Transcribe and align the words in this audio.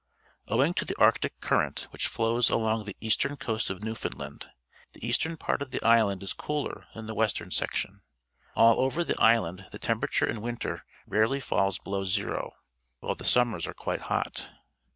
—Owing 0.47 0.73
to 0.73 0.83
the 0.83 0.97
Arctic 0.97 1.39
Current 1.41 1.85
which 1.91 2.07
flows 2.07 2.49
along 2.49 2.85
the 2.85 2.97
eastern 3.01 3.37
coast 3.37 3.69
of 3.69 3.83
New 3.83 3.93
foundland, 3.93 4.47
the 4.93 5.07
eastern 5.07 5.37
part 5.37 5.61
of 5.61 5.69
the 5.69 5.79
island 5.83 6.23
js 6.23 6.35
cooler 6.35 6.87
than 6.95 7.05
the 7.05 7.13
western 7.13 7.51
section. 7.51 8.01
All 8.55 8.79
over 8.79 9.03
the 9.03 9.21
island 9.21 9.67
the 9.71 9.77
temperature 9.77 10.25
in 10.25 10.41
winter 10.41 10.85
rarely 11.05 11.39
falls 11.39 11.77
below 11.77 12.03
zero, 12.03 12.55
while 12.99 13.13
the 13.13 13.23
summers 13.23 13.67
are 13.67 13.75
quite 13.75 14.01
hot. 14.01 14.49